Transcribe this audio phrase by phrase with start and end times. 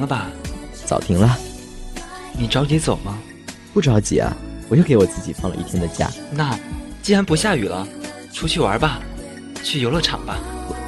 [0.00, 0.28] 了吧？
[0.86, 1.38] 早停了。
[2.32, 3.18] 你着急走吗？
[3.72, 4.36] 不着急啊，
[4.68, 6.10] 我又给我自己放了一天的假。
[6.32, 6.58] 那
[7.02, 7.86] 既然不下雨了，
[8.32, 9.00] 出去玩吧，
[9.62, 10.38] 去游乐场吧。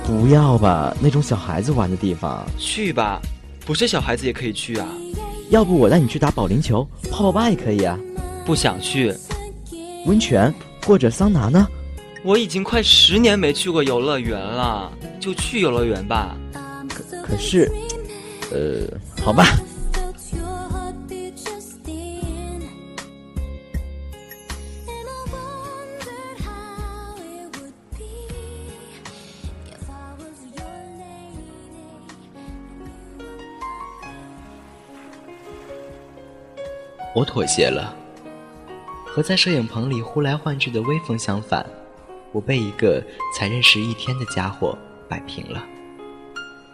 [0.04, 2.44] 不要吧，那种小孩子玩的地方。
[2.58, 3.20] 去吧，
[3.64, 4.88] 不是小孩子也可以去啊。
[5.50, 7.98] 要不我带你去打保龄球、泡泡吧也可以啊。
[8.44, 9.14] 不想去。
[10.06, 10.52] 温泉
[10.84, 11.68] 或者桑拿呢？
[12.24, 16.36] 我已经快十年没去过游乐园了，就去游乐园吧。
[16.88, 17.70] 可可是，
[18.52, 18.86] 呃，
[19.22, 19.44] 好吧。
[37.14, 37.94] 我妥协了。
[39.04, 41.64] 和在摄影棚里呼来唤去的威风相反，
[42.32, 43.02] 我被一个
[43.36, 45.62] 才认识一天的家伙摆平了。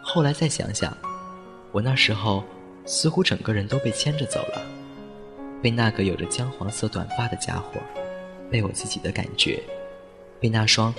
[0.01, 0.97] 后来再想想，
[1.71, 2.43] 我那时候
[2.87, 4.63] 似乎整个人都被牵着走了，
[5.63, 7.81] 被那个有着姜黄色短发的家伙，
[8.51, 9.63] 被我自己的感觉，
[10.41, 10.95] 被那双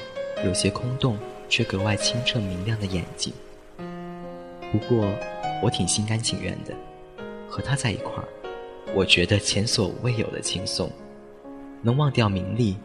[0.46, 1.18] 有些空洞
[1.50, 3.34] 却格外清澈明亮的眼睛。
[4.72, 5.12] 不过，
[5.64, 6.76] 我挺心甘情愿的，
[7.50, 8.28] 和他在一块儿，
[8.94, 10.92] 我觉得前所未有的轻松。
[11.82, 12.78] 能忘掉名利，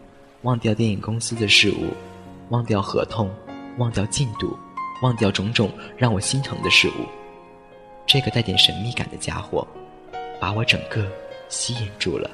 [0.42, 1.92] 忘掉电影公司的事物，
[2.48, 3.30] 忘掉合同，
[3.76, 4.56] 忘掉进度，
[5.02, 7.23] 忘掉种种让我心疼的事物。
[8.06, 9.66] 这个带点神秘感的家伙，
[10.40, 11.10] 把我整个
[11.48, 12.30] 吸引住了。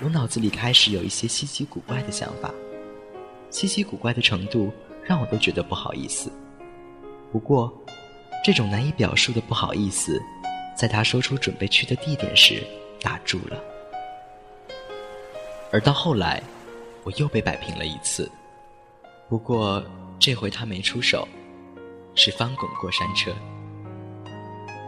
[0.00, 2.52] 我脑子里开始有一些稀奇古怪的想法，
[3.50, 4.72] 稀奇古怪的程度
[5.04, 6.32] 让我都觉得不好意思。
[7.32, 7.72] 不过，
[8.44, 10.20] 这种难以表述的不好意思，
[10.76, 12.62] 在他说出准备去的地点时
[13.00, 13.62] 打住了。
[15.72, 16.42] 而到后来，
[17.02, 18.30] 我又被摆平了一次。
[19.28, 19.84] 不过
[20.18, 21.26] 这回他没出手，
[22.14, 23.34] 是翻滚过山车。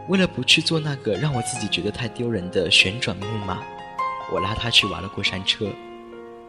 [0.09, 3.61] 为了不去做那个让我自己觉得太丢人的旋转木马，
[4.33, 5.67] 我拉他去玩了过山车。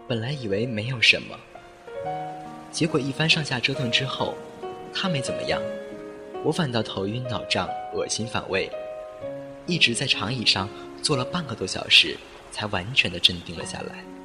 [0.07, 1.35] 本来以为没有什么，
[2.71, 4.35] 结果一番上下折腾之后，
[4.93, 5.59] 他没怎么样，
[6.43, 8.69] 我反倒头晕脑胀、恶心反胃，
[9.65, 10.69] 一直在长椅上
[11.01, 12.15] 坐了半个多小时，
[12.51, 14.16] 才完全的镇定了下来。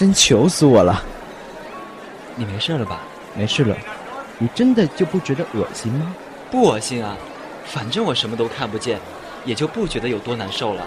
[0.00, 1.04] 真求死我了！
[2.34, 3.02] 你没事了吧？
[3.34, 3.76] 没事了。
[4.38, 6.16] 你真的就不觉得恶心吗？
[6.50, 7.14] 不恶心啊，
[7.66, 8.98] 反正我什么都看不见，
[9.44, 10.82] 也就不觉得有多难受了。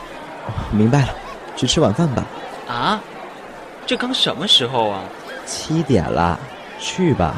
[0.72, 1.10] 明白了，
[1.56, 2.26] 去吃晚饭吧。
[2.68, 3.00] 啊？
[3.86, 5.04] 这刚什么时候啊？
[5.46, 6.40] 七点了，
[6.80, 7.36] 去吧。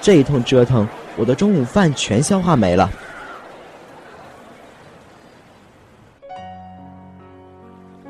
[0.00, 0.86] 这一通折腾，
[1.16, 2.88] 我的中午饭全消化没了。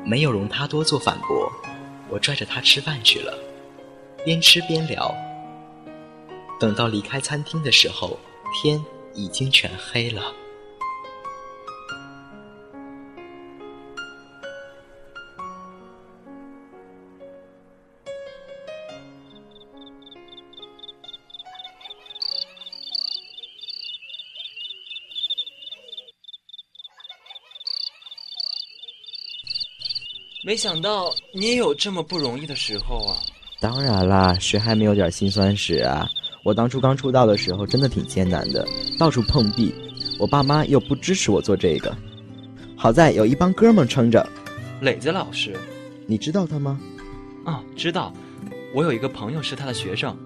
[0.03, 1.51] 没有容他多做反驳。
[2.09, 3.37] 我拽着他吃饭去了，
[4.25, 5.13] 边吃边聊。
[6.59, 8.19] 等到离开餐厅的时候，
[8.61, 8.83] 天
[9.13, 10.33] 已经全黑了。
[30.49, 33.21] 没想到你也有这么不容易的时候啊！
[33.59, 36.09] 当然啦，谁还没有点辛酸史啊？
[36.41, 38.67] 我当初刚出道的时候真的挺艰难的，
[38.97, 39.71] 到处碰壁，
[40.17, 41.95] 我爸妈又不支持我做这个，
[42.75, 44.27] 好在有一帮哥们撑着。
[44.81, 45.55] 磊子老师，
[46.07, 46.79] 你知道他吗？
[47.45, 48.11] 哦，知道，
[48.73, 50.17] 我有一个朋友是他的学生。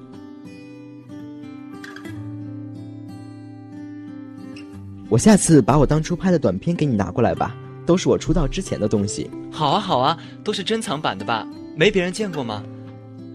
[5.10, 7.54] 我下次把我当初拍的短片给你拿过来吧。
[7.86, 9.30] 都是我出道之前的东西。
[9.52, 11.48] 好啊，好啊，都是珍藏版的吧？
[11.76, 12.64] 没别人见过吗？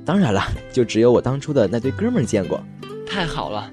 [0.05, 0.43] 当然了，
[0.73, 2.63] 就只有我当初的那堆哥们儿见过。
[3.07, 3.71] 太好了。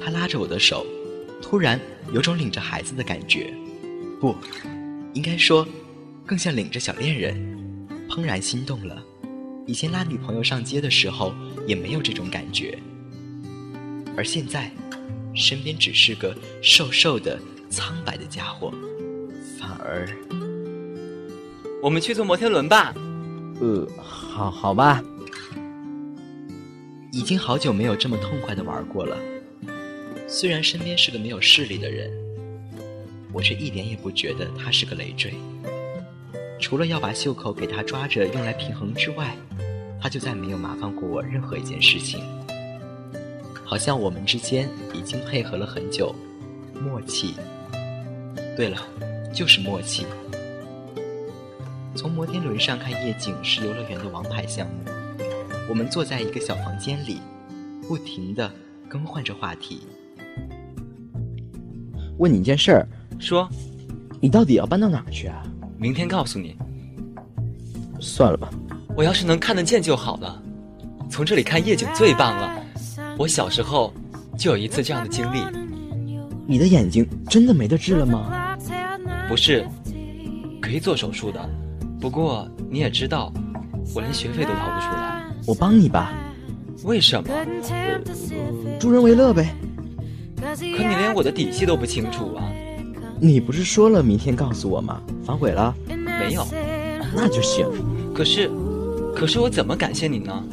[0.00, 0.84] 他拉着我的手，
[1.40, 1.78] 突然
[2.12, 3.52] 有种领着孩子的感觉，
[4.20, 4.34] 不，
[5.12, 5.66] 应该说，
[6.26, 7.36] 更像领着小恋人，
[8.08, 9.02] 怦然心动了。
[9.66, 11.32] 以前拉女朋友上街的时候
[11.68, 12.76] 也没有这种感觉，
[14.16, 14.72] 而现在，
[15.34, 17.38] 身边只是个瘦瘦的、
[17.70, 18.72] 苍白的家伙。
[19.84, 20.08] 而，
[21.82, 22.94] 我们去坐摩天轮吧。
[23.60, 25.02] 呃，好好吧。
[27.12, 29.16] 已经好久没有这么痛快的玩过了。
[30.26, 32.10] 虽然身边是个没有势力的人，
[33.32, 35.34] 我却一点也不觉得他是个累赘。
[36.58, 39.36] 除了要把袖口给他抓着用来平衡之外，
[40.00, 42.24] 他就再没有麻烦过我任何一件事情。
[43.62, 46.14] 好像我们之间已经配合了很久，
[46.80, 47.34] 默契。
[48.56, 48.78] 对了，
[49.32, 50.06] 就是默契。
[51.94, 54.74] 从摩天轮上看夜景是游乐园的王牌项目。
[55.68, 57.18] 我们坐在一个小房间里，
[57.86, 58.50] 不停的
[58.88, 59.80] 更换着话题。
[62.18, 62.88] 问你一件事儿，
[63.18, 63.48] 说，
[64.20, 65.42] 你到底要搬到哪儿去啊？
[65.78, 66.56] 明天告诉你。
[68.00, 68.50] 算了吧，
[68.96, 70.42] 我要是能看得见就好了。
[71.10, 72.64] 从这里看夜景最棒了。
[73.18, 73.92] 我小时候
[74.36, 75.40] 就有一次这样的经历。
[76.46, 78.41] 你的眼睛真的没得治了吗？
[79.32, 79.66] 不是，
[80.60, 81.40] 可以做手术的。
[81.98, 83.32] 不过你也知道，
[83.94, 85.24] 我连学费都掏不出来。
[85.46, 86.12] 我帮你吧。
[86.84, 87.30] 为什么？
[88.78, 89.54] 助人为乐呗。
[90.36, 92.44] 可你连我的底细都不清楚啊！
[93.18, 95.00] 你不是说了明天告诉我吗？
[95.24, 95.74] 反悔了？
[95.88, 96.46] 没有。
[97.14, 97.66] 那就行。
[98.14, 98.50] 可是，
[99.16, 100.44] 可是我怎么感谢你呢？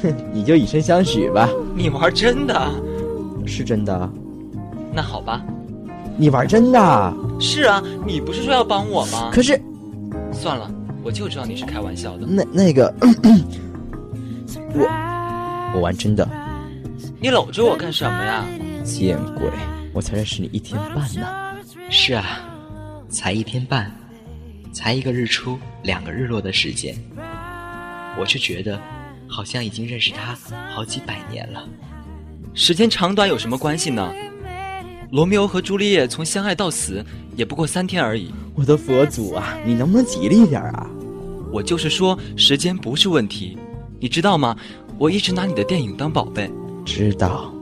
[0.00, 1.48] 哼， 你就以身相许吧。
[1.74, 2.70] 你玩真的？
[3.44, 4.08] 是真的。
[4.94, 5.44] 那好吧。
[6.20, 7.14] 你玩真的？
[7.40, 9.30] 是啊，你不是说要帮我吗？
[9.32, 9.58] 可是，
[10.30, 10.70] 算了，
[11.02, 12.26] 我就知道你是开玩笑的。
[12.26, 12.94] 那那个，
[14.74, 16.28] 我我玩真的。
[17.18, 18.44] 你搂着我干什么呀？
[18.84, 19.50] 见鬼！
[19.94, 21.26] 我才认识你一天半呢。
[21.88, 22.38] 是啊，
[23.08, 23.90] 才一天半，
[24.74, 26.94] 才一个日出，两个日落的时间，
[28.18, 28.78] 我却觉得
[29.26, 30.36] 好像已经认识他
[30.74, 31.66] 好几百年了。
[32.52, 34.12] 时间长短有什么关系呢？
[35.10, 37.04] 罗密欧和朱丽叶从相爱到死
[37.36, 38.32] 也不过三天而已。
[38.54, 40.88] 我的佛祖啊，你能不能吉利点啊？
[41.52, 43.58] 我就是说，时间不是问题，
[43.98, 44.56] 你知道吗？
[44.98, 46.48] 我一直拿你的电影当宝贝。
[46.84, 47.52] 知道。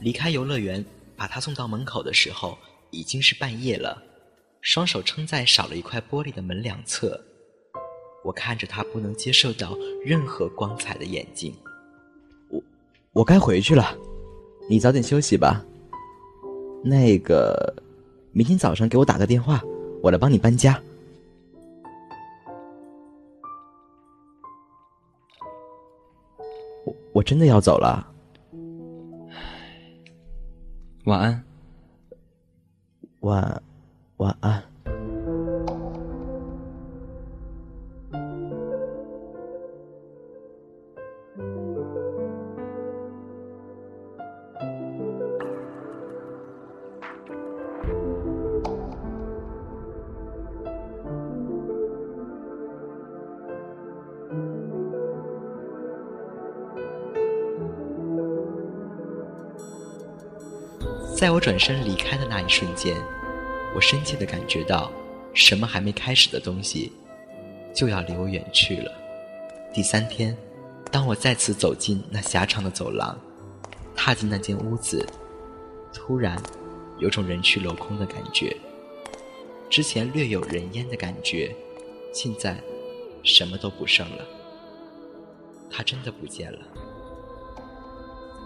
[0.00, 0.82] 离开游乐园，
[1.14, 2.56] 把他送到门口的时候，
[2.90, 4.02] 已经是半夜了。
[4.62, 7.18] 双手撑在少了一块玻璃的门两侧，
[8.24, 11.54] 我看着他不能接受到任何光彩的眼睛。
[12.48, 12.62] 我，
[13.12, 13.94] 我该回去了，
[14.68, 15.64] 你早点休息吧。
[16.82, 17.74] 那个，
[18.32, 19.62] 明天早上给我打个电话，
[20.02, 20.82] 我来帮你搬家。
[26.86, 28.06] 我我真的要走了。
[31.04, 31.44] 晚安。
[33.20, 33.62] 晚，
[34.18, 34.69] 晚安。
[61.20, 62.96] 在我转身离开的那一瞬间，
[63.74, 64.90] 我深切的感觉到，
[65.34, 66.90] 什么还没开始的东西，
[67.74, 68.90] 就要离我远去了。
[69.70, 70.34] 第三天，
[70.90, 73.20] 当我再次走进那狭长的走廊，
[73.94, 75.06] 踏进那间屋子，
[75.92, 76.42] 突然，
[77.00, 78.56] 有种人去楼空的感觉。
[79.68, 81.54] 之前略有人烟的感觉，
[82.14, 82.56] 现在，
[83.22, 84.24] 什么都不剩了。
[85.70, 86.60] 他真的不见了。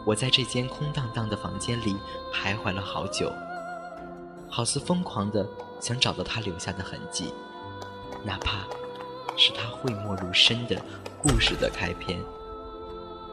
[0.04, 1.96] 我在这间空荡荡的房间里
[2.32, 3.32] 徘徊了好久，
[4.50, 5.48] 好似疯狂的
[5.80, 7.32] 想找到他留下的痕迹，
[8.22, 8.66] 哪怕
[9.36, 10.80] 是他讳莫如深的
[11.18, 12.20] 故事的开篇。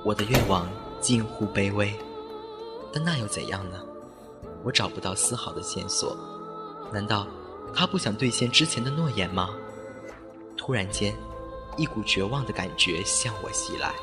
[0.03, 0.67] 我的愿望
[0.99, 1.93] 近乎卑微，
[2.93, 3.77] 但那又怎样呢？
[4.63, 6.15] 我找不到丝毫的线索。
[6.93, 7.27] 难道
[7.73, 9.49] 他不想兑现之前的诺言吗？
[10.57, 11.15] 突然间，
[11.75, 13.93] 一股绝望的感觉向我袭来。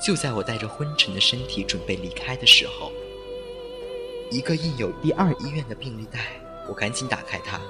[0.00, 2.90] 就在我带着昏沉的身体准备离开的时候，
[4.30, 7.60] 一个印有第二医院的病历袋，我赶紧打开它，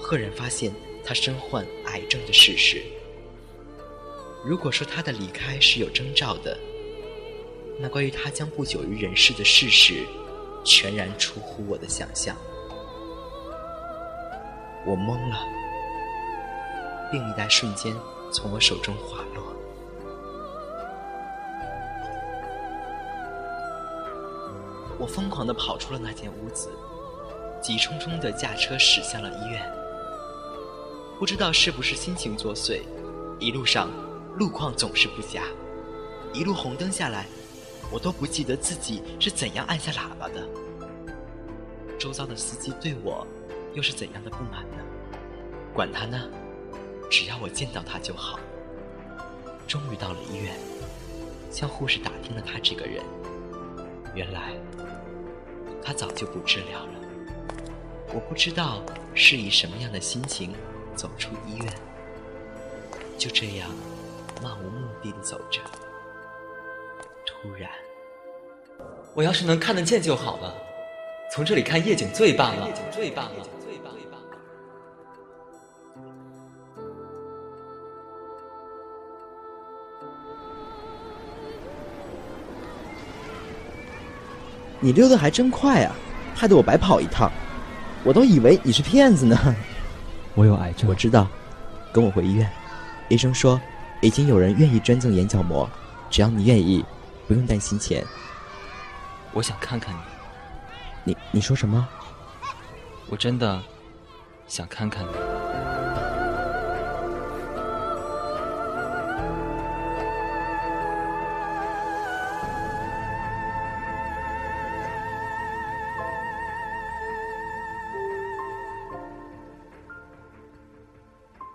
[0.00, 0.72] 赫然发现
[1.04, 2.82] 他身患癌症的事实。
[4.42, 6.58] 如果说他的离开是有征兆的，
[7.78, 10.06] 那关于他将不久于人世的事实，
[10.64, 12.34] 全然出乎我的想象。
[14.86, 15.36] 我懵了，
[17.12, 17.94] 病历袋瞬间
[18.32, 19.53] 从我手中滑落。
[25.04, 26.70] 我疯狂地跑出了那间屋子，
[27.60, 29.62] 急冲冲地驾车驶向了医院。
[31.18, 32.80] 不知道是不是心情作祟，
[33.38, 33.90] 一路上。
[34.38, 35.42] 路况总是不佳，
[36.32, 37.26] 一路红灯下来，
[37.92, 40.48] 我都不记得自己是怎样按下喇叭的。
[41.98, 43.26] 周遭的司机对我
[43.74, 44.78] 又是怎样的不满呢？
[45.74, 46.18] 管他呢，
[47.10, 48.40] 只要我见到他就好。
[49.68, 50.56] 终于到了医院，
[51.50, 53.04] 向护士打听了他这个人，
[54.16, 54.54] 原来
[55.84, 56.92] 他早就不治疗了。
[58.14, 58.82] 我不知道
[59.14, 60.54] 是以什么样的心情
[60.96, 61.72] 走出医院，
[63.18, 63.68] 就这样。
[64.42, 65.60] 漫无目的的走着，
[67.24, 67.70] 突然，
[69.14, 70.54] 我要是能看得见就好了。
[71.32, 73.46] 从这里看夜景最棒了，夜景最棒了，
[84.84, 85.96] 你溜得还真快啊，
[86.34, 87.32] 害得我白跑一趟。
[88.02, 89.56] 我都以为你是骗子呢。
[90.36, 91.26] 我有癌症，我知道。
[91.90, 92.46] 跟我回医院，
[93.08, 93.58] 医生说。
[94.02, 95.66] 已经有人愿意捐赠眼角膜，
[96.10, 96.84] 只要你愿意，
[97.26, 98.04] 不用担心钱。
[99.32, 101.12] 我想看看你。
[101.12, 101.88] 你你说什么？
[103.08, 103.62] 我真的
[104.46, 105.43] 想看看你。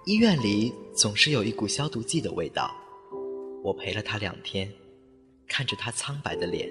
[0.06, 2.74] 医院里总是有一股消毒剂的味道。
[3.62, 4.72] 我陪了他两天，
[5.48, 6.70] 看着他苍白的脸，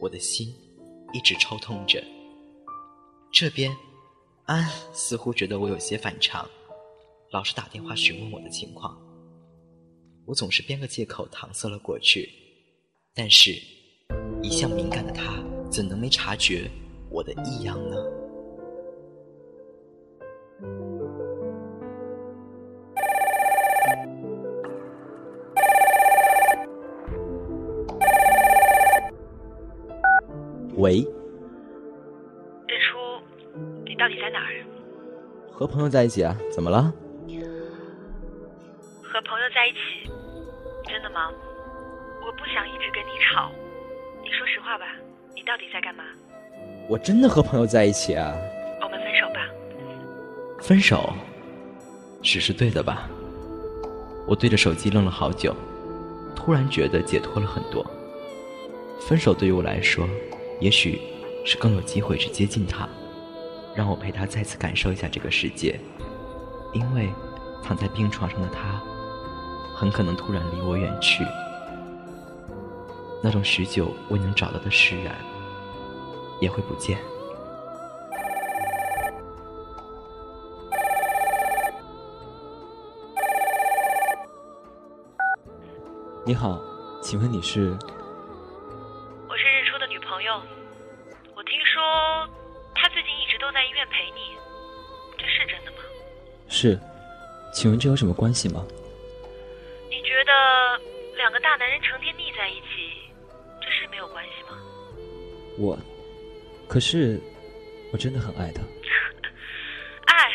[0.00, 0.54] 我的心
[1.12, 2.02] 一直抽痛着。
[3.32, 3.76] 这边，
[4.44, 6.48] 安似乎觉得我有些反常，
[7.32, 8.96] 老是打电话询问我的情况。
[10.24, 12.30] 我总是编个借口搪塞了过去，
[13.12, 13.60] 但是，
[14.42, 16.70] 一向敏感的他怎能没察觉
[17.10, 17.96] 我的异样呢？
[35.64, 36.36] 和朋友在一起啊？
[36.52, 36.92] 怎么了？
[39.02, 40.10] 和朋友在一起？
[40.86, 41.30] 真的吗？
[42.20, 43.50] 我不想一直跟你吵。
[44.22, 44.84] 你说实话吧，
[45.34, 46.04] 你到底在干嘛？
[46.86, 48.36] 我真的和朋友在一起啊。
[48.82, 49.40] 我们分手吧。
[50.60, 51.14] 分手？
[52.22, 53.08] 只是对的吧？
[54.26, 55.56] 我对着手机愣了好久，
[56.36, 57.82] 突然觉得解脱了很多。
[59.00, 60.06] 分手对于我来说。
[60.60, 61.00] 也许
[61.42, 62.86] 是更有机会去接近他，
[63.74, 65.78] 让我陪他再次感受一下这个世界。
[66.72, 67.08] 因为
[67.62, 68.82] 躺在病床上的他，
[69.76, 71.24] 很可能突然离我远去，
[73.22, 75.14] 那种许久未能找到的释然
[76.40, 76.98] 也会不见。
[86.26, 86.58] 你好，
[87.00, 87.76] 请问你是？
[96.56, 96.78] 是，
[97.52, 98.64] 请问这有什么关系吗？
[99.90, 100.32] 你觉得
[101.16, 103.10] 两个大男人成天腻在一起，
[103.60, 104.56] 这是没有关系吗？
[105.58, 105.76] 我，
[106.68, 107.20] 可是
[107.92, 108.62] 我真的很爱他。
[110.06, 110.30] 爱？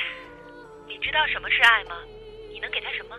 [0.89, 1.95] 你知道什么是爱吗？
[2.51, 3.15] 你能给他什么？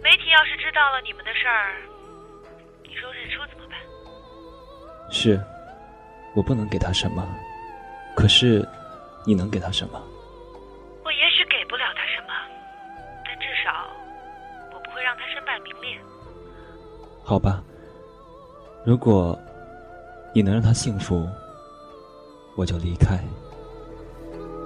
[0.00, 1.74] 媒体要是知道了你们的事儿，
[2.84, 3.76] 你说日出怎么办？
[5.10, 5.42] 是，
[6.36, 7.36] 我不能给他什么，
[8.14, 8.64] 可是
[9.26, 10.00] 你能给他什么？
[17.30, 17.62] 好吧，
[18.84, 19.38] 如果
[20.34, 21.28] 你能让他幸福，
[22.56, 23.20] 我就离开。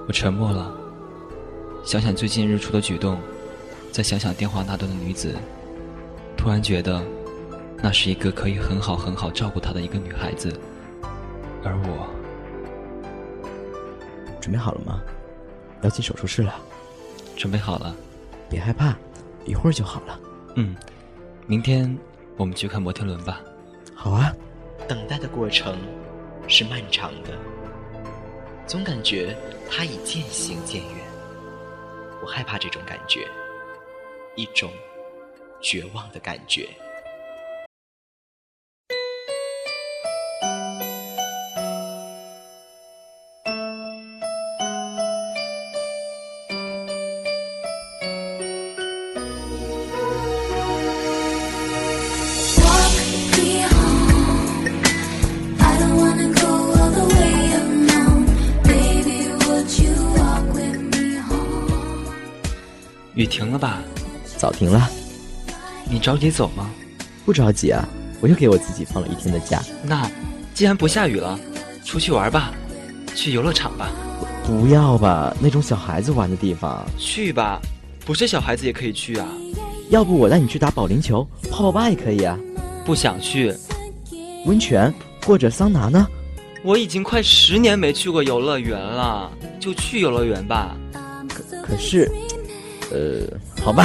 [0.07, 0.73] 我沉默了，
[1.83, 3.19] 想想最近日出的举动，
[3.91, 5.35] 再想想电话那端的女子，
[6.35, 7.03] 突然觉得，
[7.83, 10.51] 那是一个可以很好很好照顾她的一个女孩子，
[11.63, 12.09] 而我
[14.41, 15.03] 准备好了吗？
[15.83, 16.55] 要进手术室了，
[17.35, 17.95] 准备好了。
[18.49, 18.95] 别害怕，
[19.45, 20.19] 一会儿就好了。
[20.55, 20.75] 嗯，
[21.45, 21.95] 明天
[22.37, 23.41] 我们去看摩天轮吧。
[23.93, 24.33] 好啊。
[24.87, 25.79] 等待的过程
[26.47, 27.31] 是漫长的，
[28.67, 29.35] 总感觉
[29.67, 31.05] 它已渐行渐远。
[32.21, 33.27] 我害怕这种感觉，
[34.35, 34.71] 一种
[35.59, 36.69] 绝望的感觉。
[64.45, 64.87] 早停了。
[65.89, 66.69] 你着急走吗？
[67.25, 67.83] 不着急啊，
[68.21, 69.59] 我又给我自己放了一天的假。
[69.81, 70.07] 那
[70.53, 71.39] 既然不下雨了，
[71.83, 72.53] 出去玩吧，
[73.15, 73.89] 去游乐场吧。
[74.45, 76.85] 不要吧，那种小孩子玩的地方。
[76.95, 77.59] 去吧，
[78.05, 79.27] 不是小孩子也可以去啊。
[79.89, 82.37] 要不我带你去打保龄球、泡泡吧也可以啊。
[82.85, 83.51] 不想去。
[84.45, 84.93] 温泉
[85.25, 86.07] 或者桑拿呢？
[86.63, 90.77] 我已经快十年没去过游乐园了，就去游乐园吧。
[91.27, 92.11] 可可是。
[92.91, 93.25] 呃，
[93.63, 93.83] 好吧。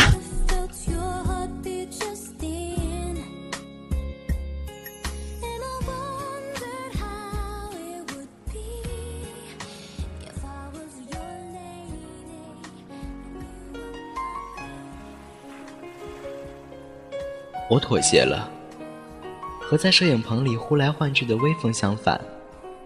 [17.90, 18.48] 妥协了。
[19.60, 22.20] 和在摄影棚里呼来唤去的威风相反，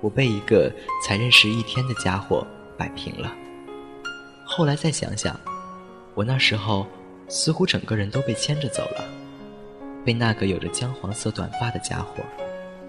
[0.00, 0.72] 我被一个
[1.06, 2.42] 才认识一天的家伙
[2.78, 3.30] 摆平了。
[4.46, 5.38] 后来再想想。
[6.14, 6.86] 我那时候
[7.28, 9.04] 似乎整个人都被牵着走了，
[10.04, 12.22] 被那个有着姜黄色短发的家伙，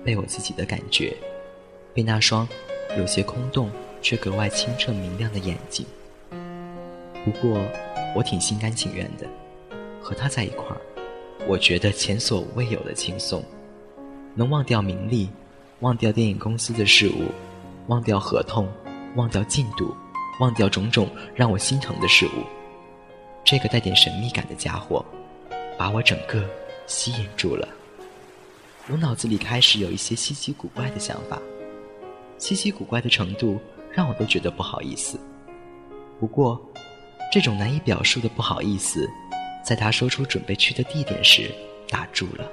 [0.03, 1.17] 被我自己的感觉，
[1.91, 2.47] 被那双
[2.97, 5.85] 有些空洞却格外清澈明亮的眼睛。
[7.25, 7.59] 不过
[8.15, 9.27] 我挺心甘情愿的，
[9.99, 10.79] 和他在一块儿，
[11.47, 13.43] 我觉得前所未有的轻松，
[14.33, 15.29] 能忘掉名利，
[15.81, 17.29] 忘掉电影公司的事物，
[17.87, 18.67] 忘掉合同，
[19.15, 19.95] 忘掉进度，
[20.39, 22.43] 忘掉种种让我心疼的事物。
[23.43, 25.05] 这个带点神秘感的家伙，
[25.77, 26.43] 把我整个
[26.87, 27.67] 吸引住了。
[28.89, 31.39] 我脑子里开始有一些稀奇古怪的想法，
[32.39, 33.59] 稀奇古怪的程度
[33.91, 35.19] 让我都觉得不好意思。
[36.19, 36.59] 不过，
[37.31, 39.07] 这种难以表述的不好意思，
[39.65, 41.51] 在他说出准备去的地点时
[41.89, 42.47] 打住了。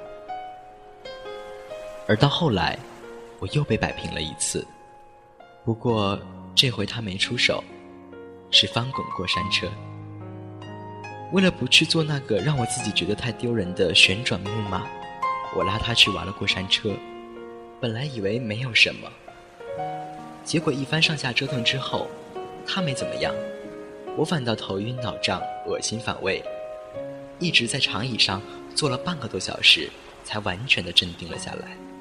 [2.07, 2.77] 而到后来，
[3.39, 4.65] 我又被摆平了一次，
[5.63, 6.19] 不过
[6.55, 7.63] 这回他没出手，
[8.49, 9.67] 是翻滚过山车。
[11.31, 14.87] 为了不去做那个让我自己觉得太丢人的旋转木马，
[15.55, 16.91] 我拉他去玩了过山车。
[17.79, 19.07] 本来以为没有什么，
[20.43, 22.07] 结果一番上下折腾之后，
[22.65, 23.33] 他没怎么样，
[24.17, 26.43] 我反倒头晕脑胀、恶心反胃，
[27.43, 28.41] 一直在长椅上
[28.73, 29.89] 坐了半个多小时，
[30.23, 31.92] 才完全的镇定了下来。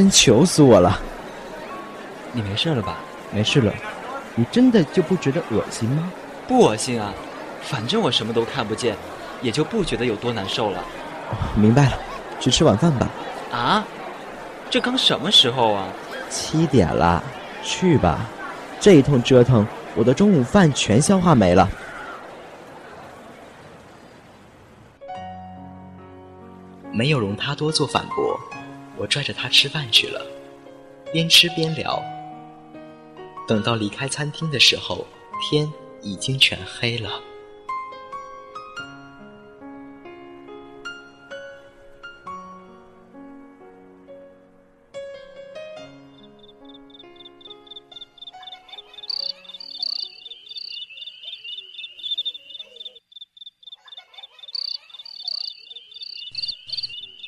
[0.00, 0.98] 真求死我了！
[2.32, 2.96] 你没事了吧？
[3.30, 3.70] 没事了。
[4.34, 6.10] 你真的就不觉得恶心吗？
[6.48, 7.12] 不恶心啊，
[7.60, 8.96] 反正我什么都看不见，
[9.42, 10.78] 也就不觉得有多难受了。
[11.30, 11.98] 哦，明白了，
[12.40, 13.10] 去吃晚饭吧。
[13.52, 13.84] 啊？
[14.70, 15.88] 这刚什么时候啊？
[16.30, 17.22] 七点了，
[17.62, 18.20] 去吧。
[18.80, 21.68] 这一通折腾，我的中午饭全消化没了。
[26.90, 28.40] 没有容他多做反驳。
[29.00, 30.20] 我拽着他吃饭去了，
[31.10, 32.02] 边吃边聊。
[33.48, 35.06] 等到离开餐厅的时候，
[35.40, 37.10] 天已经全黑了。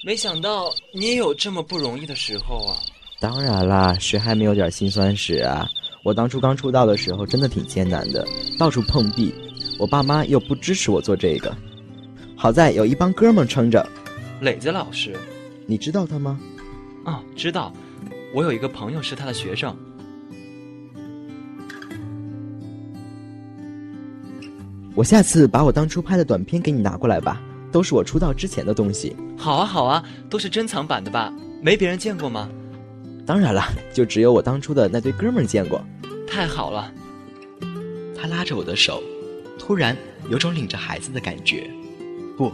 [0.05, 2.77] 没想到你也有这么不容易的时候啊。
[3.21, 5.69] 当然啦，谁还没有点心酸史啊？
[6.03, 8.27] 我当初刚出道的时候真的挺艰难的，
[8.59, 9.33] 到处碰壁，
[9.79, 11.57] 我爸妈又不支持我做这个。
[12.37, 13.89] 好在有一帮哥们撑着，
[14.41, 15.17] 磊子老师，
[15.67, 16.41] 你知道他吗？
[17.05, 17.73] 啊，知道。
[18.35, 19.77] 我有一个朋友是他的学生。
[24.97, 27.41] 我下次把我当初拍的短片给你拿过来吧。
[27.73, 29.17] 都是我出道之前的东西。
[29.37, 31.33] 好啊，好啊，都是珍藏版的吧？
[31.63, 32.49] 没别人见过吗？
[33.27, 33.63] 当然了，
[33.95, 35.83] 就只有我当初的那堆哥们儿见过。
[36.29, 36.93] 太好了。
[38.17, 39.03] 他拉着我的手，
[39.59, 39.97] 突然
[40.29, 41.69] 有种领着孩子的感觉，
[42.37, 42.53] 不，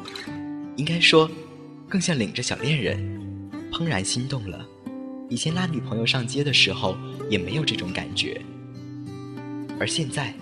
[0.77, 1.29] 应该说，
[1.89, 2.99] 更像领着小恋人，
[3.71, 4.65] 怦然心动了。
[5.29, 6.97] 以前拉女朋友上街的时候
[7.29, 8.41] 也没有这种感觉，
[9.79, 10.35] 而现在，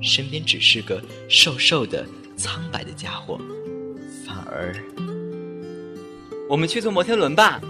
[0.00, 3.38] 身边只是个瘦瘦的、苍白的家伙，
[4.32, 4.74] 反而……
[6.48, 7.60] 我们去坐摩天轮吧。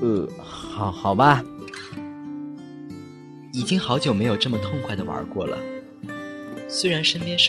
[0.00, 1.42] 呃，好，好吧。
[3.52, 5.58] 已经好久没有这么痛快的玩过了，
[6.68, 7.38] 虽然身边。